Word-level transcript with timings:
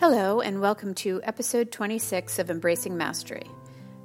Hello, 0.00 0.40
and 0.40 0.60
welcome 0.60 0.94
to 0.94 1.20
episode 1.24 1.72
26 1.72 2.38
of 2.38 2.50
Embracing 2.50 2.96
Mastery, 2.96 3.50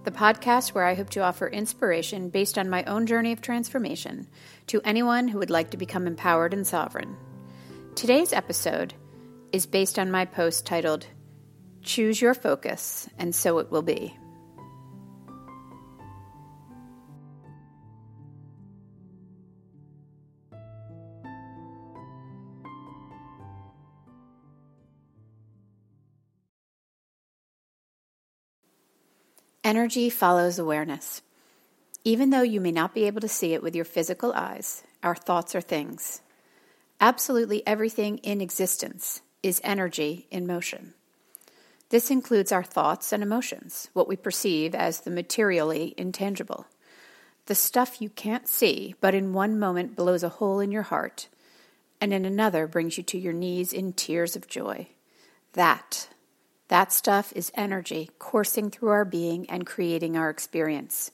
the 0.05 0.09
podcast 0.09 0.69
where 0.69 0.87
I 0.87 0.95
hope 0.95 1.11
to 1.11 1.19
offer 1.19 1.47
inspiration 1.47 2.29
based 2.29 2.57
on 2.57 2.67
my 2.67 2.83
own 2.85 3.05
journey 3.05 3.31
of 3.31 3.41
transformation 3.41 4.27
to 4.65 4.81
anyone 4.83 5.27
who 5.27 5.37
would 5.37 5.51
like 5.51 5.69
to 5.69 5.77
become 5.77 6.07
empowered 6.07 6.51
and 6.51 6.65
sovereign. 6.65 7.15
Today's 7.93 8.33
episode 8.33 8.95
is 9.51 9.67
based 9.67 9.99
on 9.99 10.09
my 10.09 10.25
post 10.25 10.65
titled 10.65 11.05
Choose 11.84 12.20
Your 12.20 12.34
Focus, 12.34 13.07
and 13.20 13.35
So 13.35 13.59
It 13.59 13.70
Will 13.70 13.84
Be. 13.84 14.17
Energy 29.63 30.09
follows 30.09 30.59
awareness. 30.59 31.22
Even 32.04 32.31
though 32.31 32.41
you 32.41 32.59
may 32.59 32.71
not 32.71 32.94
be 32.94 33.05
able 33.05 33.21
to 33.21 33.30
see 33.30 33.54
it 33.54 33.63
with 33.63 33.73
your 33.73 33.85
physical 33.85 34.34
eyes, 34.34 34.84
our 35.02 35.16
thoughts 35.16 35.55
are 35.55 35.62
things. 35.62 36.21
Absolutely 36.99 37.66
everything 37.66 38.18
in 38.20 38.41
existence 38.41 39.21
is 39.41 39.62
energy 39.63 40.27
in 40.30 40.45
motion. 40.45 40.94
This 41.90 42.12
includes 42.12 42.52
our 42.52 42.63
thoughts 42.63 43.13
and 43.13 43.23
emotions, 43.23 43.90
what 43.93 44.07
we 44.07 44.18
perceive 44.18 44.76
as 44.76 45.02
the 45.02 45.12
materially 45.12 45.93
intangible. 45.98 46.65
The 47.46 47.55
stuff 47.55 48.02
you 48.02 48.09
can't 48.09 48.49
see, 48.49 48.96
but 48.99 49.15
in 49.15 49.32
one 49.32 49.57
moment 49.57 49.96
blows 49.96 50.24
a 50.24 50.30
hole 50.30 50.59
in 50.59 50.71
your 50.74 50.84
heart, 50.84 51.30
and 52.02 52.13
in 52.13 52.26
another 52.26 52.68
brings 52.68 52.98
you 52.98 53.04
to 53.04 53.18
your 53.18 53.34
knees 53.34 53.71
in 53.71 53.93
tears 53.93 54.35
of 54.35 54.48
joy. 54.48 54.87
That 55.54 56.09
that 56.74 56.91
stuff 56.91 57.32
is 57.35 57.52
energy 57.54 58.10
coursing 58.18 58.71
through 58.71 58.90
our 58.90 59.05
being 59.05 59.48
and 59.48 59.63
creating 59.63 60.18
our 60.18 60.32
experience. 60.32 61.12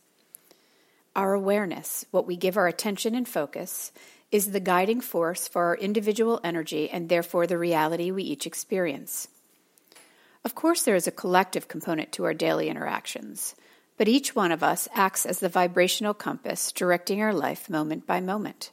Our 1.18 1.34
awareness, 1.34 2.06
what 2.12 2.26
we 2.26 2.38
give 2.38 2.56
our 2.56 2.68
attention 2.68 3.14
and 3.14 3.28
focus, 3.28 3.92
is 4.32 4.54
the 4.54 4.62
guiding 4.62 5.02
force 5.02 5.50
for 5.50 5.66
our 5.66 5.76
individual 5.76 6.40
energy 6.46 6.90
and 6.90 7.10
therefore 7.10 7.46
the 7.46 7.58
reality 7.58 8.10
we 8.10 8.24
each 8.24 8.48
experience. 8.48 9.28
Of 10.46 10.56
course, 10.56 10.84
there 10.84 10.96
is 10.96 11.08
a 11.08 11.12
collective 11.12 11.68
component 11.68 12.14
to 12.14 12.23
our 12.23 12.34
daily 12.34 12.70
interactions, 12.70 13.54
but 13.98 14.08
each 14.08 14.34
one 14.34 14.54
of 14.54 14.64
us 14.64 14.88
acts 14.94 15.26
as 15.26 15.42
the 15.42 15.50
vibrational 15.50 16.14
compass 16.14 16.72
directing 16.72 17.22
our 17.22 17.34
life 17.34 17.70
moment 17.70 18.08
by 18.08 18.22
moment. 18.22 18.72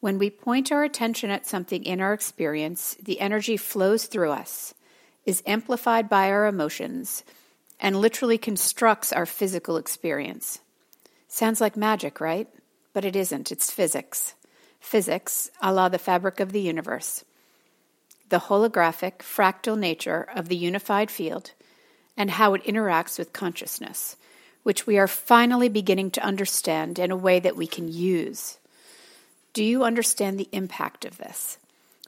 When 0.00 0.18
we 0.18 0.28
point 0.28 0.72
our 0.72 0.82
attention 0.82 1.30
at 1.30 1.46
something 1.46 1.84
in 1.84 2.00
our 2.00 2.14
experience, 2.14 2.96
the 3.00 3.20
energy 3.20 3.56
flows 3.56 4.06
through 4.06 4.32
us 4.32 4.74
is 5.28 5.42
amplified 5.44 6.08
by 6.08 6.30
our 6.30 6.46
emotions 6.46 7.22
and 7.78 8.00
literally 8.00 8.38
constructs 8.38 9.12
our 9.12 9.26
physical 9.26 9.76
experience. 9.76 10.60
Sounds 11.28 11.60
like 11.60 11.76
magic, 11.76 12.18
right? 12.18 12.48
But 12.94 13.04
it 13.04 13.14
isn't, 13.14 13.52
it's 13.52 13.70
physics. 13.70 14.32
Physics, 14.80 15.50
a 15.60 15.70
la 15.70 15.90
the 15.90 15.98
fabric 15.98 16.40
of 16.40 16.52
the 16.52 16.62
universe, 16.62 17.26
the 18.30 18.38
holographic, 18.38 19.18
fractal 19.18 19.78
nature 19.78 20.26
of 20.34 20.48
the 20.48 20.56
unified 20.56 21.10
field, 21.10 21.50
and 22.16 22.30
how 22.30 22.54
it 22.54 22.64
interacts 22.64 23.18
with 23.18 23.34
consciousness, 23.34 24.16
which 24.62 24.86
we 24.86 24.96
are 24.96 25.06
finally 25.06 25.68
beginning 25.68 26.10
to 26.12 26.24
understand 26.24 26.98
in 26.98 27.10
a 27.10 27.16
way 27.16 27.38
that 27.38 27.54
we 27.54 27.66
can 27.66 27.92
use. 27.92 28.56
Do 29.52 29.62
you 29.62 29.84
understand 29.84 30.40
the 30.40 30.48
impact 30.52 31.04
of 31.04 31.18
this? 31.18 31.58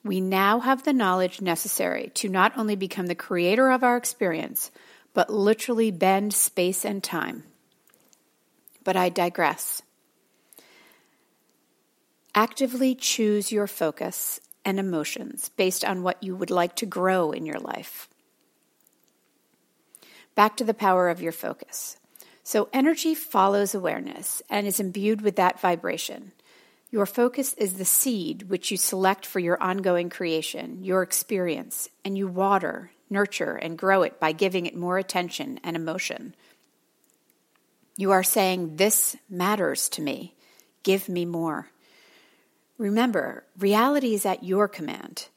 We 0.03 0.21
now 0.21 0.61
have 0.61 0.85
the 0.85 0.93
knowledge 0.93 1.41
necessary 1.41 2.11
to 2.15 2.29
not 2.29 2.57
only 2.57 2.77
become 2.77 3.07
the 3.07 3.15
creator 3.15 3.71
of 3.71 3.85
our 3.85 3.97
experience, 3.97 4.71
but 5.13 5.31
literally 5.31 5.91
bend 5.91 6.33
space 6.33 6.85
and 6.85 7.03
time. 7.03 7.45
But 8.83 8.97
I 8.97 9.11
digress. 9.11 9.83
Actively 12.35 12.95
choose 12.95 13.53
your 13.53 13.67
focus 13.67 14.41
and 14.65 14.79
emotions 14.79 15.51
based 15.51 15.85
on 15.85 16.03
what 16.03 16.23
you 16.23 16.35
would 16.37 16.51
like 16.51 16.77
to 16.77 16.87
grow 16.87 17.33
in 17.33 17.45
your 17.45 17.59
life. 17.59 18.09
Back 20.35 20.57
to 20.57 20.65
the 20.65 20.75
power 20.75 21.09
of 21.09 21.21
your 21.21 21.33
focus. 21.33 21.97
So, 22.43 22.69
energy 22.73 23.15
follows 23.15 23.75
awareness 23.75 24.43
and 24.49 24.67
is 24.67 24.81
imbued 24.81 25.21
with 25.21 25.37
that 25.37 25.61
vibration. 25.61 26.33
Your 26.91 27.07
focus 27.07 27.55
is 27.55 27.75
the 27.75 27.85
seed 27.85 28.49
which 28.49 28.71
you 28.71 28.77
select 28.77 29.25
for 29.25 29.39
your 29.39 29.63
ongoing 29.63 30.11
creation, 30.11 30.83
your 30.83 31.03
experience, 31.03 31.89
and 32.05 32.19
you 32.19 32.27
water, 32.27 32.91
nurture, 33.09 33.55
and 33.55 33.79
grow 33.79 34.03
it 34.03 34.19
by 34.19 34.33
giving 34.33 34.67
it 34.67 34.77
more 34.77 34.99
attention 34.99 35.61
and 35.63 35.77
emotion. 35.77 36.35
You 37.97 38.11
are 38.11 38.25
saying, 38.25 38.77
This 38.77 39.17
matters 39.29 39.89
to 39.91 40.03
me. 40.03 40.35
Give 40.83 41.09
me 41.09 41.25
more. 41.25 41.69
Remember, 42.77 43.45
reality 43.59 44.15
is 44.15 44.27
at 44.27 44.43
your 44.43 44.67
command. 44.67 45.29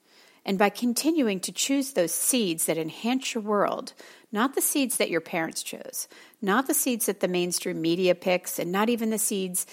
And 0.46 0.58
by 0.58 0.70
continuing 0.70 1.40
to 1.42 1.52
choose 1.52 1.92
those 1.92 2.14
seeds 2.14 2.66
that 2.66 2.78
enhance 2.78 3.34
your 3.34 3.44
world, 3.44 3.94
not 4.32 4.56
the 4.56 4.62
seeds 4.62 4.98
that 4.98 5.10
your 5.10 5.22
parents 5.22 5.64
chose, 5.64 6.08
not 6.42 6.68
the 6.68 6.74
seeds 6.74 7.06
that 7.06 7.20
the 7.20 7.28
mainstream 7.28 7.82
media 7.82 8.16
picks, 8.16 8.60
and 8.60 8.72
not 8.72 8.90
even 8.90 9.10
the 9.10 9.18
seeds 9.18 9.66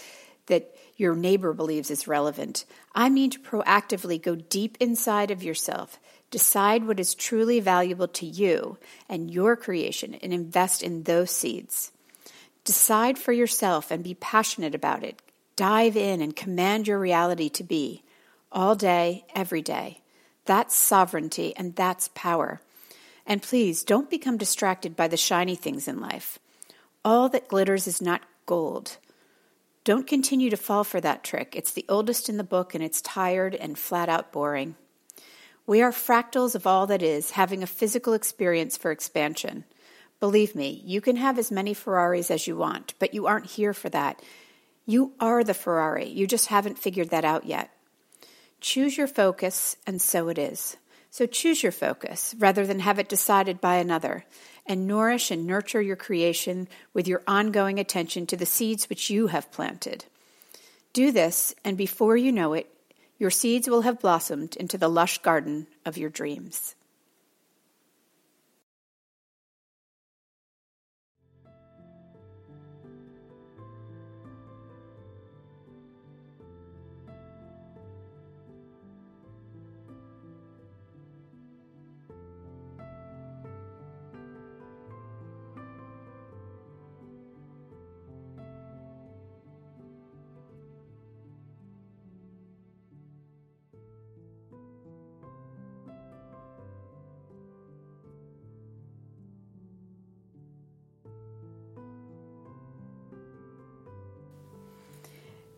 that 0.50 0.74
your 0.96 1.16
neighbor 1.16 1.54
believes 1.54 1.90
is 1.90 2.06
relevant. 2.06 2.66
I 2.94 3.08
mean 3.08 3.30
to 3.30 3.38
proactively 3.40 4.20
go 4.20 4.34
deep 4.34 4.76
inside 4.78 5.30
of 5.30 5.42
yourself, 5.42 5.98
decide 6.30 6.86
what 6.86 7.00
is 7.00 7.14
truly 7.14 7.58
valuable 7.58 8.08
to 8.08 8.26
you 8.26 8.76
and 9.08 9.30
your 9.30 9.56
creation, 9.56 10.14
and 10.14 10.32
invest 10.32 10.82
in 10.82 11.04
those 11.04 11.30
seeds. 11.30 11.92
Decide 12.64 13.18
for 13.18 13.32
yourself 13.32 13.90
and 13.90 14.04
be 14.04 14.14
passionate 14.14 14.74
about 14.74 15.02
it. 15.02 15.20
Dive 15.56 15.96
in 15.96 16.20
and 16.20 16.36
command 16.36 16.86
your 16.86 16.98
reality 16.98 17.48
to 17.48 17.64
be 17.64 18.02
all 18.52 18.74
day, 18.74 19.24
every 19.34 19.62
day. 19.62 20.00
That's 20.44 20.76
sovereignty 20.76 21.54
and 21.56 21.74
that's 21.74 22.10
power. 22.14 22.60
And 23.26 23.42
please 23.42 23.84
don't 23.84 24.10
become 24.10 24.36
distracted 24.36 24.96
by 24.96 25.08
the 25.08 25.16
shiny 25.16 25.54
things 25.54 25.88
in 25.88 26.00
life. 26.00 26.38
All 27.04 27.28
that 27.30 27.48
glitters 27.48 27.86
is 27.86 28.02
not 28.02 28.22
gold. 28.46 28.98
Don't 29.84 30.06
continue 30.06 30.50
to 30.50 30.56
fall 30.56 30.84
for 30.84 31.00
that 31.00 31.24
trick. 31.24 31.54
It's 31.56 31.72
the 31.72 31.86
oldest 31.88 32.28
in 32.28 32.36
the 32.36 32.44
book 32.44 32.74
and 32.74 32.84
it's 32.84 33.00
tired 33.00 33.54
and 33.54 33.78
flat 33.78 34.08
out 34.08 34.30
boring. 34.32 34.76
We 35.66 35.82
are 35.82 35.92
fractals 35.92 36.54
of 36.54 36.66
all 36.66 36.86
that 36.88 37.02
is, 37.02 37.30
having 37.32 37.62
a 37.62 37.66
physical 37.66 38.12
experience 38.12 38.76
for 38.76 38.90
expansion. 38.90 39.64
Believe 40.18 40.54
me, 40.54 40.82
you 40.84 41.00
can 41.00 41.16
have 41.16 41.38
as 41.38 41.50
many 41.50 41.72
Ferraris 41.72 42.30
as 42.30 42.46
you 42.46 42.56
want, 42.56 42.94
but 42.98 43.14
you 43.14 43.26
aren't 43.26 43.46
here 43.46 43.72
for 43.72 43.88
that. 43.88 44.20
You 44.84 45.12
are 45.18 45.42
the 45.42 45.54
Ferrari. 45.54 46.08
You 46.08 46.26
just 46.26 46.48
haven't 46.48 46.78
figured 46.78 47.10
that 47.10 47.24
out 47.24 47.46
yet. 47.46 47.70
Choose 48.60 48.98
your 48.98 49.06
focus, 49.06 49.76
and 49.86 50.02
so 50.02 50.28
it 50.28 50.36
is. 50.36 50.76
So 51.10 51.26
choose 51.26 51.62
your 51.62 51.72
focus 51.72 52.34
rather 52.38 52.66
than 52.66 52.80
have 52.80 52.98
it 52.98 53.08
decided 53.08 53.60
by 53.60 53.76
another 53.76 54.24
and 54.70 54.86
nourish 54.86 55.32
and 55.32 55.48
nurture 55.48 55.82
your 55.82 55.96
creation 55.96 56.68
with 56.94 57.08
your 57.08 57.22
ongoing 57.26 57.80
attention 57.80 58.24
to 58.24 58.36
the 58.36 58.46
seeds 58.46 58.88
which 58.88 59.10
you 59.10 59.26
have 59.26 59.50
planted. 59.50 60.04
Do 60.92 61.10
this, 61.10 61.52
and 61.64 61.76
before 61.76 62.16
you 62.16 62.30
know 62.30 62.52
it, 62.52 62.72
your 63.18 63.32
seeds 63.32 63.68
will 63.68 63.82
have 63.82 63.98
blossomed 63.98 64.54
into 64.54 64.78
the 64.78 64.88
lush 64.88 65.18
garden 65.18 65.66
of 65.84 65.98
your 65.98 66.08
dreams. 66.08 66.76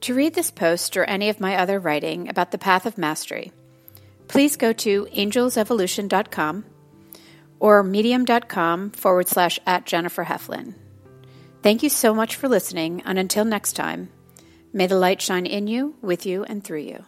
To 0.03 0.15
read 0.15 0.35
this 0.35 0.51
post 0.51 0.97
or 0.97 1.05
any 1.05 1.29
of 1.29 1.39
my 1.39 1.57
other 1.57 1.79
writing 1.79 2.29
about 2.29 2.51
the 2.51 2.59
path 2.59 2.87
of 2.87 2.99
mastery, 2.99 3.53
please 4.27 4.57
go 4.57 4.73
to 4.73 5.07
angelsevolution.com 5.07 6.65
or 7.61 7.83
medium.com 7.85 8.91
forward 8.91 9.29
slash 9.29 9.61
at 9.65 9.87
Jennifer 9.87 10.25
Heflin. 10.25 10.75
Thank 11.63 11.85
you 11.85 11.89
so 11.89 12.13
much 12.13 12.35
for 12.35 12.49
listening, 12.49 13.03
and 13.05 13.17
until 13.17 13.45
next 13.45 13.75
time, 13.75 14.09
may 14.73 14.89
the 14.89 14.99
light 14.99 15.23
shine 15.23 15.47
in 15.47 15.69
you, 15.69 15.95
with 16.03 16.27
you, 16.27 16.43
and 16.43 16.65
through 16.65 16.81
you. 16.81 17.05